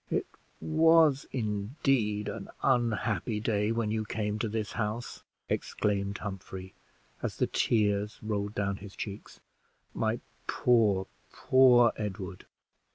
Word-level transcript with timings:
"It 0.09 0.25
was, 0.59 1.27
indeed, 1.31 2.27
an 2.27 2.49
unhappy 2.63 3.39
day 3.39 3.71
when 3.71 3.91
you 3.91 4.03
came 4.03 4.39
to 4.39 4.49
this 4.49 4.71
house," 4.71 5.21
exclaimed 5.47 6.17
Humphrey, 6.17 6.73
as 7.21 7.37
the 7.37 7.45
tears 7.45 8.17
rolled 8.23 8.55
down 8.55 8.77
his 8.77 8.95
cheeks; 8.95 9.41
"my 9.93 10.19
poor, 10.47 11.05
poor 11.31 11.93
Edward!" 11.97 12.47